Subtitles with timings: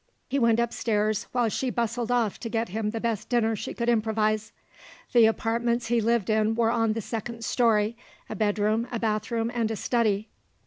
[0.27, 3.87] He went upstairs, while she bustled off to get him the best dinner she could
[3.87, 4.51] improvise.
[5.13, 7.95] The apartments he lived in were on the second storey
[8.27, 10.27] a bedroom, a bathroom, and a study.